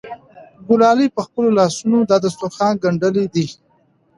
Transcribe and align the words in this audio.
ګلالۍ 0.67 1.07
په 1.15 1.21
خپلو 1.27 1.49
لاسونو 1.59 1.97
دا 2.09 2.17
دسترخوان 2.25 2.73
ګنډلی 2.83 3.25
دی. 3.33 3.45